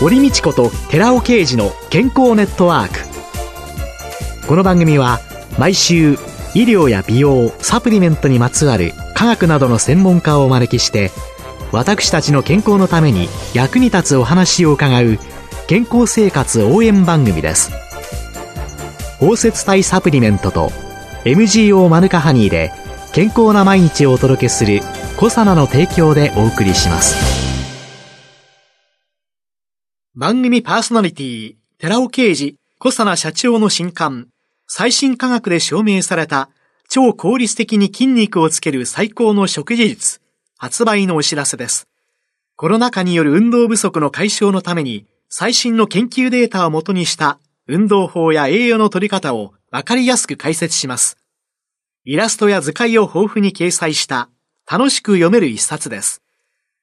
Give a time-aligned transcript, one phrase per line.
[0.00, 4.46] 堀道子と寺尾啓二の健康ネットワーク。
[4.46, 5.20] この番組は
[5.58, 6.18] 毎週
[6.54, 11.10] 医療や美容サプリメントにまつわる科学などの専門家をお招きして
[11.72, 15.18] 私たちの健康のために役に立つお話を伺う
[15.66, 17.72] 健康生活応援番組です。
[19.18, 20.70] 包摂体サプリメントと
[21.24, 22.70] MGO マヌカハニーで
[23.14, 24.80] 健康な毎日をお届けする
[25.16, 27.14] コサナの提供でお送りします。
[30.16, 34.26] 番組パーソナリティ寺尾啓二コサナ社長の新刊。
[34.66, 36.50] 最新科学で証明された
[36.88, 40.20] 超効率的に筋肉をつける最高の食事術
[40.58, 41.86] 発売のお知らせです。
[42.56, 47.38] コロナ禍による運動不足の解消のために最新の研究データをもとにした
[47.68, 51.16] 運動法や栄養の取り方をわかりやすく解説します。
[52.06, 54.28] イラストや図解を豊富に掲載した
[54.70, 56.20] 楽しく読める一冊です。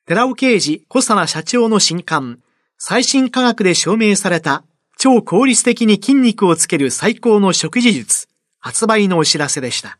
[0.07, 2.39] 寺尾啓治小佐奈社長の新刊、
[2.79, 4.63] 最新科学で証明された
[4.97, 9.99] 超効率的に筋肉をつける最高の食事術、発売のお知らせでした。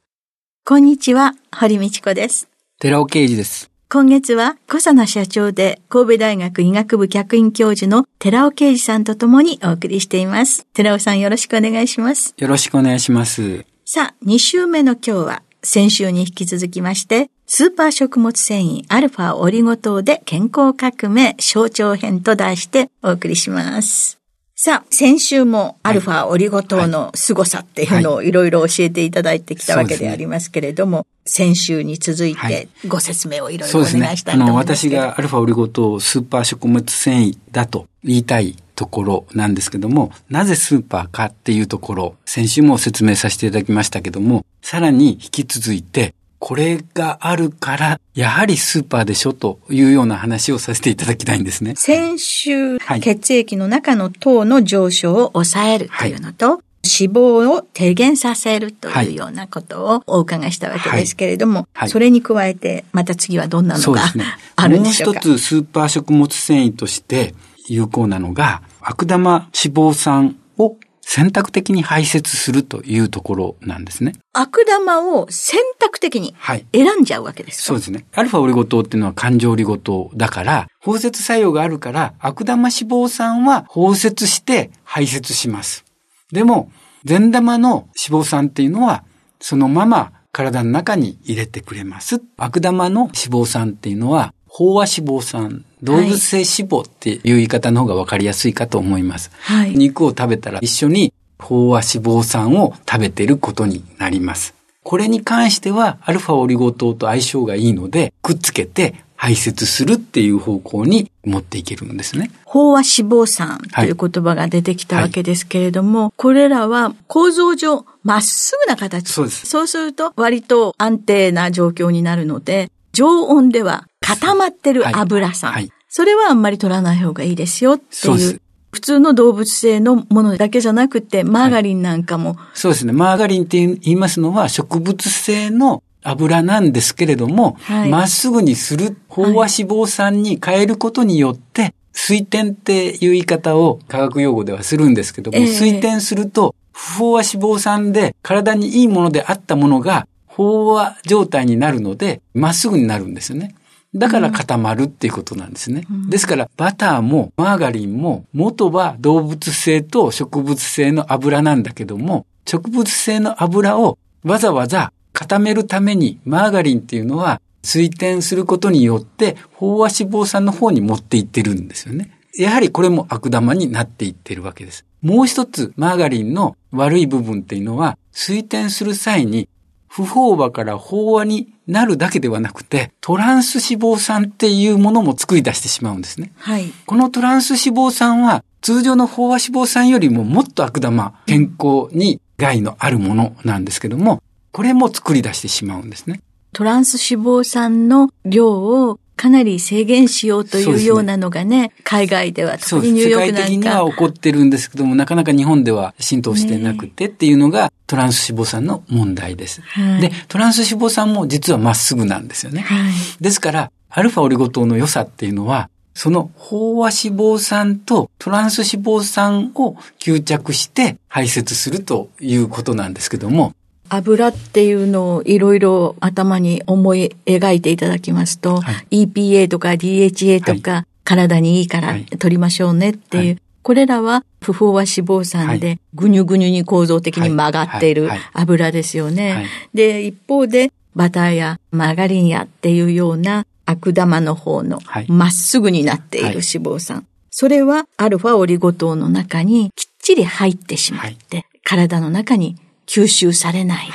[0.66, 2.50] こんにちは、堀道子です。
[2.80, 3.69] 寺尾啓治です。
[3.89, 10.66] 今月は小佐奈社長で神戸大学医学部客員教授の寺尾啓治さんと共にお送りしています。
[10.73, 12.33] 寺尾さんよろしくお願いします。
[12.38, 13.70] よろしくお願いします。
[13.94, 24.17] さあ、2週目の今日は、先週に引き続きまして、スーパー食物繊維アルファオリゴ糖で健康革命象徴編と題してお送りします。
[24.56, 34.80] さあ、先週もアルファオリゴ糖の凄さっていうのをいろいろ教えていただいてきたわけでありますけれども、先週に続いてご説明をいろいろお願いしたいと思います。
[34.84, 51.75] すね、あの、私がアルファオリゴ糖スーパー食物繊維だと言いたいところなんですけども、なぜスーパーかっていうところ、先週も説明させていただきましたけども、さらに引き続いて、これがあるから、やはりスーパーでしょというような話をさせていただきたいんですね。
[51.77, 56.59] 先週、はい、血液の中の糖の上昇を抑えるというのと、はい。
[56.83, 61.67] 脂肪を低減させるというようなことをお伺いしたわけですけれども、はい。
[61.73, 64.25] はい、それに加えて、また次はどんなのが、ね、
[64.56, 65.22] あるんでしょうか？
[65.23, 67.35] もう一つスーパー食物繊維として
[67.73, 74.13] 有効なのが、悪玉脂肪酸を選択的に排泄するというところなんですね。
[74.33, 76.35] 悪玉を選択的に
[76.73, 78.05] 選んじゃうわけです、はい、そうですね。
[78.13, 85.85] アルファオリゴ糖っていうのは環状オリゴ糖だから、包摂作用があるから、悪玉脂肪酸は包摂して排泄します。
[86.31, 86.71] でも、
[87.03, 89.03] 善玉の脂肪酸っていうのは、
[89.39, 92.21] そのまま体の中に入れてくれます。
[92.38, 99.31] 悪玉の脂肪酸っていうのは、飽和脂肪酸、動物性脂肪っていう言い方の方が分かりやすいかと思います。
[99.39, 104.53] はい、肉を食べたら一緒に飽和脂肪酸を食べていることになります。
[104.84, 112.31] これに関しては、アルファオリゴ糖と相性がいいので、くっつけて排泄するっていう方向に持っていけるんですね。
[112.45, 119.13] 飽和脂肪酸という言葉が出てきたわけですけれども、はいはい、これらは構造上まっすぐな形。
[119.13, 119.45] そうです。
[119.45, 125.53] そうすると割と安定な状況になるので、常温では固まってる油さん。
[125.53, 128.41] はい、それはあんまり取らない方がいいですよっていう。
[128.72, 132.94] 普通の動物性のものだけじゃなくて、マーガリンなんかも、はい、そうですね。
[132.94, 153.53] マーガリンって言いますのは植物性の油なんですけれども、ま、はい、っすぐにする飽和脂肪酸に変えることによって、水天っていう言い方を科学用語ではするんですけども、えー、水天すると不飽和脂肪酸で体にいいものであったものが飽和状態になるので、まっすぐになるんですよね。
[153.94, 155.85] だから固まるっていうことなんですね。
[155.90, 172.18] うん、ですから、バターもマーガリンも元は動物性と植物性の油なんだけども、植物性の油をわざわざ固めるためにマーガリンっていうのは水転することによって飽和脂肪酸の方に持っていってるんですよね。
[172.38, 174.85] やはりこれも悪玉になっていってるわけです。
[175.01, 179.50] もう一つ、マーガリンの悪い部分っていうのは、水転する際に
[179.94, 186.31] 不飽和から飽和になるだけではなくて、トランス脂肪酸っていうものも作り出してしまうんですね。
[186.38, 186.71] はい。
[186.86, 194.24] このトランス脂肪酸は、通常の飽和脂肪酸よりももっと悪玉、健康に害のあるものなんですけども、
[194.54, 196.21] これも作り出してしまうんですね。
[196.54, 203.38] トランス脂肪酸の量をかなり制限しようというようなのがね、ね海外では特にニューヨークなんか。
[203.41, 209.62] 世界的には起こってるんですけども、なかなか日本では浸透してなくてっていうのが、トランス脂肪酸の問題です。
[209.62, 212.62] はい、で、トランス脂肪酸も実はまっすぐなんですよね。
[212.62, 223.53] はい、ですから、アルファオリゴ糖の良さっていうのは、その飽和脂肪酸とトランス脂肪酸を吸着して排泄するということなんですけども、
[223.93, 239.47] 油っていうのをいろいろ頭に思い描いていただきますと、はい、EPA とか DHA とか、体にいいから取りましょうねっていう、これらは不飽和脂肪酸でぐにゅぐにゅに構造的に曲がっている油ですよね。
[239.73, 244.79] で、一方でバターやマーガリンやっていうような悪玉の方の
[245.09, 247.05] まっすぐになっている脂肪酸。
[247.29, 252.55] それはアルファオリゴ糖の中にきっちり入ってしまって、体の中に
[252.91, 253.93] 吸収されないで、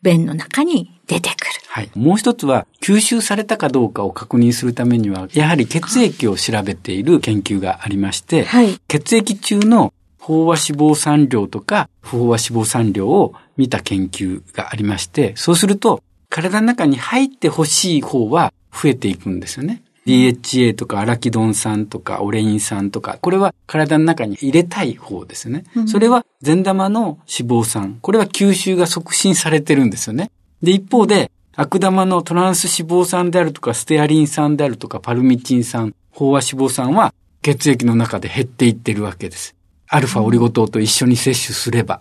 [0.00, 1.50] 便の中に出てくる。
[1.66, 1.90] はい。
[1.96, 19.82] もう一つは、吸収されたかどうかを確認するためには、やはり血液を調べている研究がありまして、はい、血液中の飽和脂肪酸量とか不飽和脂肪酸量を見た研究がありまして、そうすると、体の中に入ってほしい方は増えていくんですよね。
[20.08, 25.64] DHA とかアラキドン酸とかオレイン酸とか、これは体の中に入れたい方ですね。
[25.76, 27.98] うん、それは善玉の脂肪酸。
[28.00, 30.30] これは吸収が促進されてるんですよね。
[30.62, 37.12] で、一方で、悪玉のトランス脂肪酸であるとか、ステアリン酸であるとか、パルミチン酸、飽和脂肪酸は
[37.42, 39.54] 血液の中で減っていってるわけです。
[39.88, 42.00] アルファオリゴ糖と一緒に摂取すれば。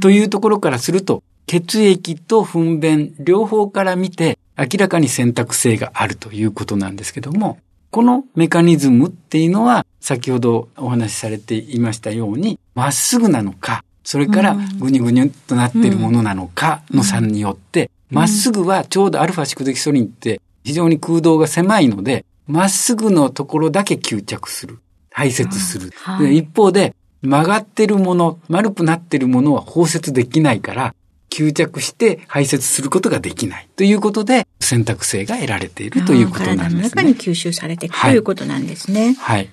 [0.00, 7.58] というところからすると、血液と糞便両方から見て明らかに選択性があるということなんですけども、
[7.90, 24.78] このメカニズムっていうのは先ほどお話しされていましたように、まっすぐなのか、それからぐにゅぐにゅっとなっているものなのかの差によって、まっすぐはちょうどアルファシクデキソリンって非常に空洞が狭いので、まっすぐのところだけ吸着する。
[25.10, 25.90] 排泄する。
[25.94, 30.94] はい、一方で、曲がってるもの、丸くなってるものは包摂できないから、
[31.30, 36.70] 吸着して排泄することができないということで選択性が得られているということなんですね。
[36.70, 39.14] 体の中に吸収されていく、ということなんですね。
[39.18, 39.50] はい。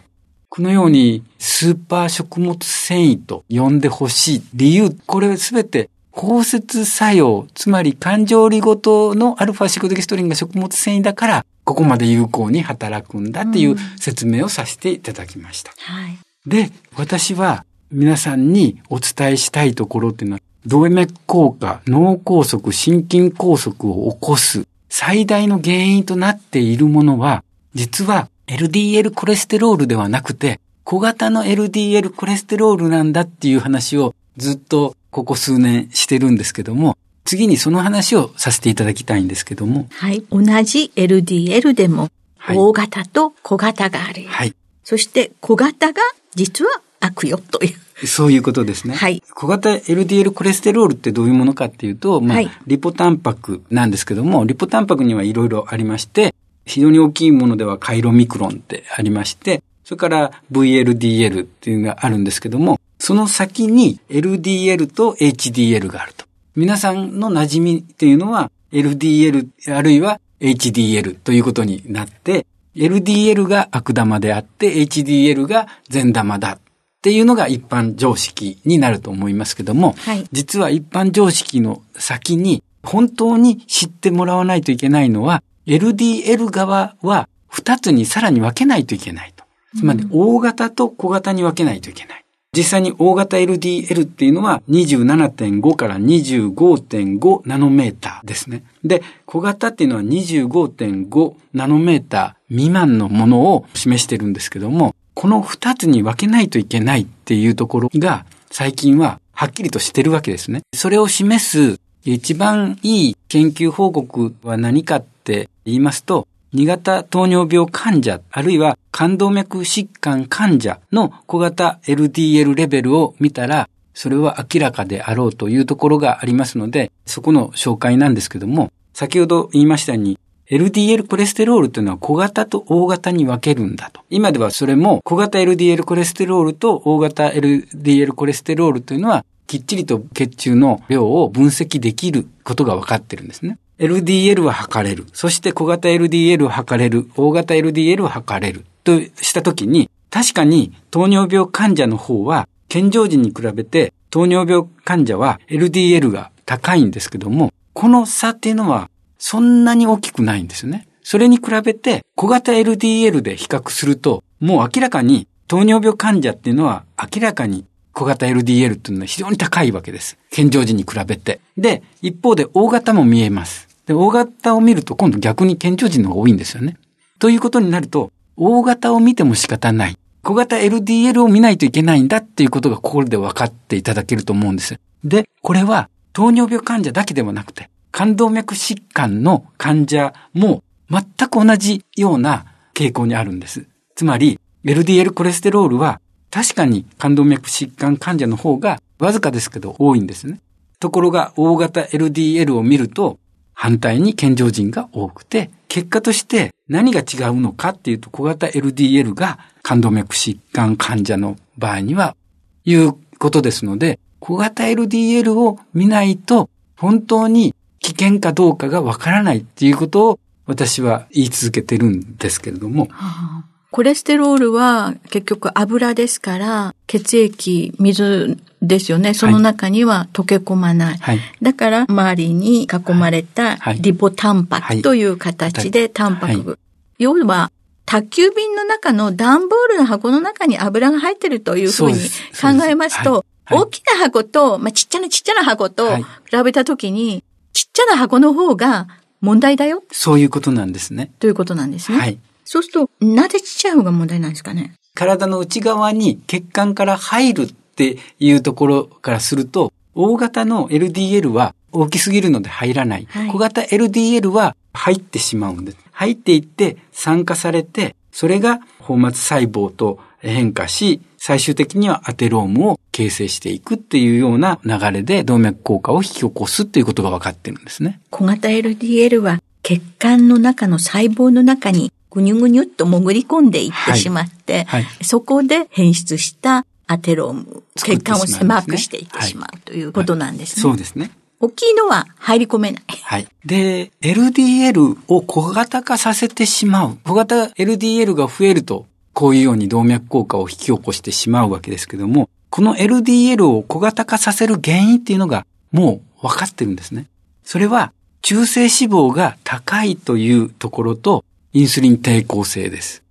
[0.50, 15.74] このようにスーパー食物繊維と呼んでほしい理由、これすべて包摂作用、つまり環状リゴ糖のアルファシクデキストリンが食物繊維だから、ここまで有効に働くんだっていう説明をさせていただきました。
[15.74, 39.88] うんはい、で、私は皆さんにお伝えしたいところっていうのは、動脈硬化、脳梗塞、心筋梗塞を起こす最大の原因となっているものは、実は LDL コレステロールではなくて、小型の LDL コレステロールなんだっていう話をずっとここ数年してるんですけども、次にその話をさせていただきたいんですけども。
[39.92, 40.24] はい。
[40.32, 42.10] 同じ LDL でも、
[42.48, 44.24] 大型と小型がある。
[44.28, 44.56] はい。
[44.84, 46.02] そして小型が
[46.36, 47.85] 実は悪よという。
[48.06, 48.95] そういうことですね。
[48.95, 49.24] はい。
[49.33, 56.33] 小型 LDL コレステロールってどういうものかっていうと、まあ、はい、リポタンパクなんですけども、リポタンパクにはいろいろありまして、
[56.65, 66.25] 非常に大きいものではカイロミクロンってありまして、それから VLDL っていうのがあるんですけども、その先に LDL と HDL があると。
[66.56, 72.45] 皆さんの馴染みっていうのは LDL あるいは HDL ということになって、
[72.75, 76.57] LDL が悪玉であって HDL が善玉だ
[77.06, 89.44] っていうのが一般常識になると思いますけども、はい、実は一般常識の先に本当に知ってもらわないといけないのは、LDL 側は二つにさらに分けないといけないと。
[89.78, 92.25] つまり大型と小型に分けないといけない。
[92.57, 98.63] 実際に大型 LDL っていうのは27.5から25.5ナノメーターですね。
[98.84, 110.62] で、小型っていうのは25.5ナノメーター未満のものを示してるんですけども、この二つに分けないといけないっていうところが最近ははっきりとしてるわけですね。
[110.76, 134.02] それを示す一番いい研究報告は何かって言いますと、2型糖尿病患者、あるいは冠動脈疾患患者の小型 LDL レベルを見たら、それは明らかであろうというところがありますので、そこの紹介なんですけども、先ほど言いましたように、LDL コレステロールというのは小型と大型に分けるんだと。
[134.09, 143.57] 今ではそれも小型 LDL コレステロールと大型 LDL コレステロールというのはきっちりと血中の量を分析できることが分かってるんですね。
[143.80, 145.06] LDL は測れる。
[145.14, 147.09] そして小型 LDL を測れる。
[147.18, 148.66] 大型 LDL を測れる。
[148.83, 160.88] としたときに、確かに糖尿病患者の方は、健常時に比べて糖尿病患者は LDL が高いんですけども、この差っていうのはそんなに大きくないんですよね。
[161.04, 170.18] それに比べて小型 LDL で比較すると、もう明らかに糖尿病患者っていうのは明らかに小型 LDL っていうのは非常に高いわけです。
[170.30, 171.40] 健常時に比べて。
[171.57, 173.68] で、一方で大型も見えます。
[173.86, 176.78] で、大型を見ると今度逆に健常時の方が多いんですよね。
[177.19, 179.98] ということになると、大型を見ても仕方ない。
[180.24, 184.80] 小型 LDL を見ないといけないんだっていうことがここで分かっていただけると思うんです。
[185.04, 193.68] で、これは糖尿病患者だけではなくて、冠動脈疾患の患者も全く同じような傾向にあるんです。
[193.95, 200.42] つまり、LDL コレステロールは確かに冠動脈疾患患者の方がわずかですけど多いんですね。
[200.81, 203.18] ところが大型 LDL を見ると
[203.54, 212.18] 反対に健常人が多くて、結果として何が違うのかっていうと小型 LDL が冠動脈疾患患者の場合には
[212.66, 222.87] いうことですので、小型 LDL を見ないと本当に危険かどうかがわからないっていうことを私は言い続けてるんですけれども。
[222.92, 229.13] はあコレステロールは結局油ですから、血液、水ですよね。
[229.13, 230.97] その中には溶け込まない。
[230.97, 236.51] はい、だから周りに囲まれたリポタンパクという形でタンパク。
[236.51, 236.57] はい、
[236.99, 237.51] 要は
[237.85, 241.97] 宅急便の中の段ボールの箱の中に油が入ってるというふうに
[242.42, 246.04] 考えますと、大きな箱と、まあ、ちっちゃなちっちゃな箱と比
[246.45, 247.25] べたときに、
[247.56, 248.88] ちっちゃな箱の方が
[249.21, 249.81] 問題だよ。
[249.90, 251.14] そういうことなんですね。
[251.19, 251.97] ということなんですね。
[251.97, 252.19] はい。
[252.44, 254.74] そうすると、なぜちっちゃい方が問題なんですかね？
[254.94, 263.07] 体の内側に血管から入るっていうところからすると、大型の LDL は大きすぎるので入らない。
[263.09, 265.78] はい、小型 LDL は入ってしまうんです。
[265.94, 278.00] 入っていって酸化されて、それが放末細胞と変化し、最終的にはアテロームを形成していくっていうような流れで動脈硬化を引き起こすっていうことが分かってるんですね。
[278.12, 290.62] 小型 LDL は血管の中の細胞の中にぐにゅぐにゅっと潜り込んでいってしまって、はいはい、そこで変質したアテローム、血管を狭くしていってしまう、ということなんですね。
[290.62, 291.10] そうですね。
[291.40, 292.84] 大きいのは入り込めない。
[293.02, 293.28] はい。
[293.44, 297.00] で、LDL を小型化させてしまう。
[297.04, 307.07] 小型 LDL が増えると、こういうように動脈硬化を引き起こしてしまうわけですけども、この LDL を小型化させる原因っていうのがもう分かってるんですね。
[307.44, 313.04] それは中性脂肪が高いというところとインスリン抵抗性です。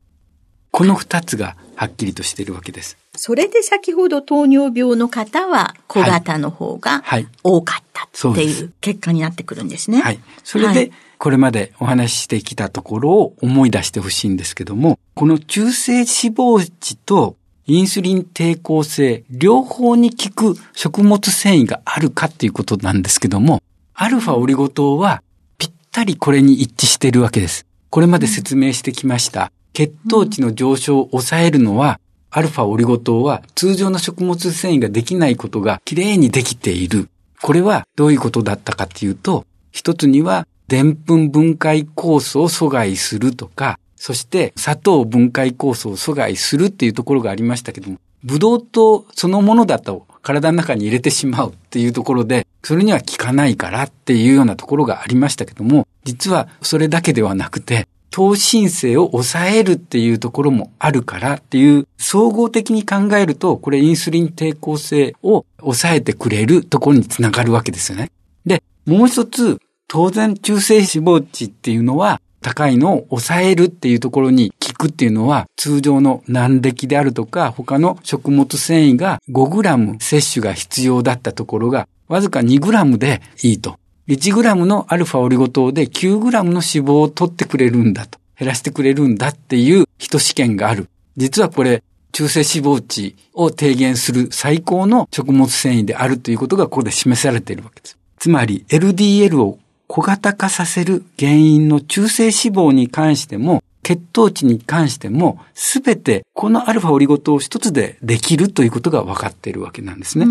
[0.71, 2.99] この二つがはっきりとしているわけです。
[3.17, 7.03] それで先ほど糖尿病の方は小型の方が
[7.43, 10.03] 多かったっていう結果になってくるんですね。
[10.03, 10.21] はい。
[10.43, 23.63] それで、これまでお話ししてきたところを思い出してほしいんですけども、この中性脂肪値とインスリン抵抗性、両方に効く食物繊維があるかっていうことなんですけども、
[23.95, 25.23] アルファオリゴ糖は
[25.57, 27.65] ぴったりこれに一致しているわけです。
[27.89, 29.51] これまで説明してきました。
[29.73, 37.09] 血糖値の上昇を抑えるのは、アルファオリゴ糖は通常の食物繊維ができないことがきれいにできている。
[37.41, 68.11] これはどういうことだったかっていうと、一つには、でんぷん分解酵素を阻害するとか、そして砂糖分解酵素を阻害するっていうところがありましたけども、ブドウ糖そのものだと体の中に入れてしまうっていうところで、それには効かないからっていうようなところがありましたけども、実はそれだけではなくて、糖申請を抑えるっていうところもあるからっていう、総合的に考えると、これインスリン抵抗性を抑えてくれるところにつながるわけですよね。
[68.45, 83.79] で、もう一つ、当然中性脂肪値っていうのは、高いのを抑えるっていうところに効くっていうのは、通常の難歴であるとか、他の食物繊維が 5g 摂取が必要だったところが、わずか 2g でいいと。
[84.09, 88.19] 1g のアルファオリゴ糖で 9g の脂肪を取ってくれるんだと。
[88.39, 90.89] 減らしてくれるんだっていう人試験がある。
[91.17, 97.99] 実はこれ、中性脂肪値を低減する最高の食物繊維であるということがここで示されているわけです。
[98.19, 99.59] つまり LDL を
[99.95, 110.27] 小型化させる原因の中性脂肪に関しても、血糖値に関しても、すべてこのアルファオリゴ糖一つでできるということが分かっているわけなんですね。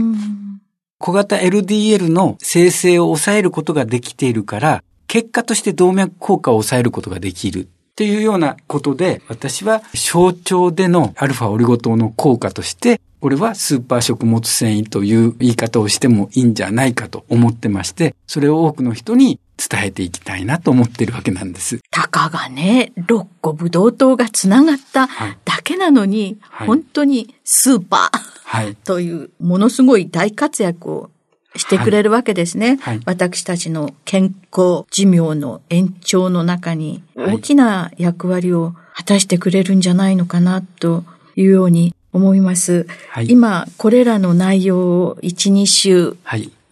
[0.98, 7.62] 小型 LDL の生成を抑えることができているから、結果として動脈硬化を抑えることができる。
[7.62, 21.80] っていうようなことで、私は象徴でのアルファオリゴ糖の効果として、これはスーパー食物繊維という言い方をしてもいいんじゃないかと思ってまして、それを多くの人に伝えていきたいなと思ってるわけなんです。
[21.92, 25.08] たかがね、6個ブドウ糖がつながった
[25.46, 31.12] だけなのに、はい、本当にスーパー、はい、 というものすごい大活躍を
[31.56, 32.80] してくれるわけですね。
[32.82, 32.96] はい。
[32.96, 41.04] はい、私たちの健康寿命の延長の中に大きな役割を果たしてくれるんじゃないのかなと
[41.36, 42.88] いうように思います。
[43.10, 46.16] はい、今、これらの内容を1、2週、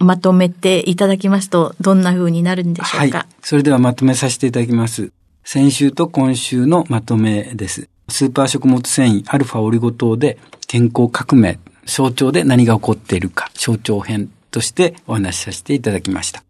[0.01, 5.12] まとめていただきますと、どんな風になるんでしょうか、はいそれではまとめさせていただきます。
[5.43, 7.89] 先週と今週のまとめです。
[8.08, 16.43] スーパー食物繊維アルファオリゴ糖で健康革命、象徴で何が起こっているか、象徴編としてお話しさせていただきました。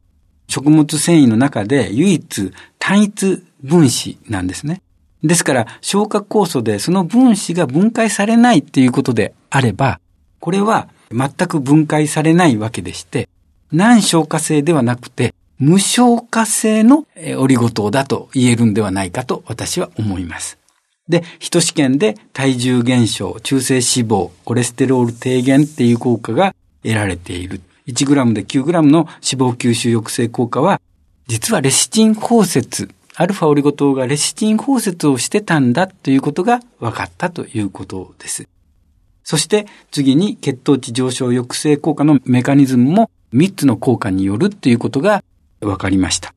[0.47, 4.81] 食物繊維の中で唯一単一分子なんですね。
[5.23, 9.99] ですから、消化酵素でその分子が分解されないっていうことであれば、
[10.39, 13.29] これは全く分解されないわけでして、
[13.71, 17.05] 難消化性ではなくて、無消化性の
[17.37, 20.57] オリゴ糖だと言えるんではないかと私は思います。
[21.07, 27.61] で、人試験で体重減少、中性脂肪、コレステロール低減っていう効果が得られている。
[27.87, 30.81] 1g で 9g の脂肪吸収抑制効果は、
[31.27, 38.47] 実はレシチン包摂、アルファオリゴ糖がレシチン包摂をしてたんだということが分かったということです。
[39.23, 45.23] そして次に血糖値上昇抑制効果のメカニズムも3つの効果によるということが
[45.59, 46.33] 分かりました。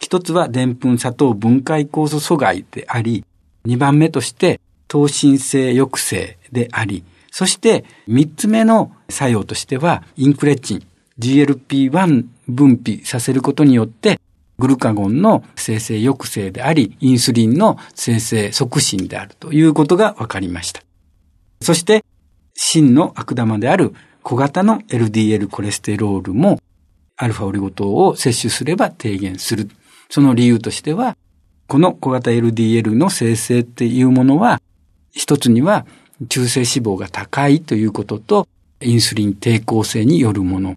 [0.00, 3.24] 一つはでんぷん砂糖分解酵素阻害であり、
[3.66, 10.82] 2番目として糖心性抑制であり、そして3つ目の作用としてはインクレチン、
[11.18, 14.20] GLP-1 分泌させることによって
[14.58, 20.82] グルカゴンの生成抑制であり、インスリンの生成促進であるということが分かりました。
[21.62, 22.04] そして、
[22.54, 26.60] 真の悪玉である小型の LDL コレステロールも、
[27.16, 29.70] アルファオリゴ糖を摂取すれば低減する。
[30.10, 31.16] その理由としては、
[31.66, 34.60] この小型 LDL の生成っていうものは、
[35.12, 35.86] 一つには
[36.28, 38.48] 中性脂肪が高いということと、
[38.80, 40.76] インスリン抵抗性によるもの。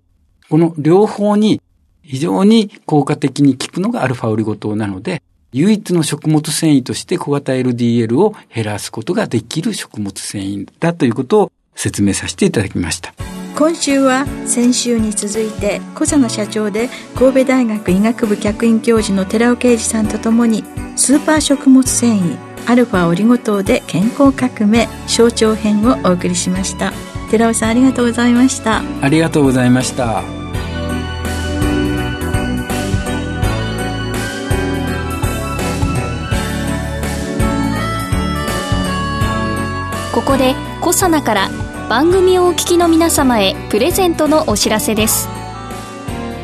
[0.50, 1.62] この両方に
[2.04, 5.22] 非常に効果的に効くのがアルファオリゴ糖なので、
[5.54, 13.14] 唯一の食物繊維として小型 LDL を減らすことができる食物繊維だということを説明させていただきました。
[13.62, 20.64] 今週は先週に続いて小佐野社長で神戸大学医学部客員教授の寺尾啓二さんとともに
[20.96, 26.92] スーパー食物繊維アルファオリゴ糖で健康革命象徴編をお送りしました。
[27.30, 28.82] 寺尾さんありがとうございました。
[29.00, 30.24] ありがとうございました。
[40.12, 45.28] ここでコサナから番組をお聞きの皆様へプレゼントのお知らせです。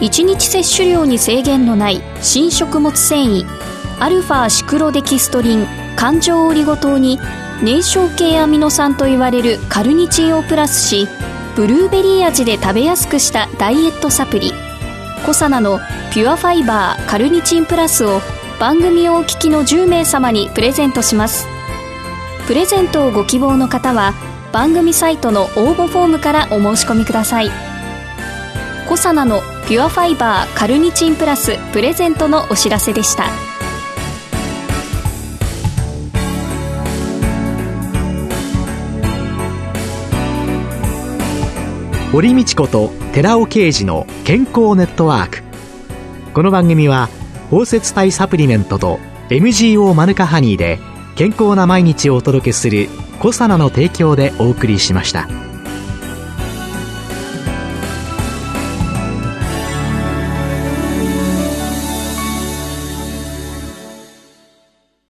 [0.01, 3.45] 1日摂取量に制限のない新食物繊維
[3.97, 7.17] アルファシクロデキストリン環状オリゴ糖に
[7.63, 11.07] 燃焼系アミノ酸と言われるカルニチンをプラスし
[11.55, 14.51] ブルーベリー味で食べやすくしたダイエットサプリ
[15.25, 15.79] コサナの
[16.13, 18.19] ピュアファイバーカルニチンプラスを
[18.59, 21.47] 番組をお聞きの10名様にプレゼントします。
[22.47, 24.13] プレゼントをご希望の方は
[24.51, 27.51] 番組サイトの応募フォームからお申し込みください。
[28.87, 33.25] コサナのピュアファイバーカルニチンプラスプレゼントのお知らせでした。
[42.13, 45.43] 堀道子と寺尾啓二の健康ネットワーク。
[46.33, 47.09] この番組は
[47.51, 50.79] 包摂体サプリメントと MGO マヌカハニーで
[51.15, 55.46] 健康な毎日をお届けする「コサナの提供」でお送りしました。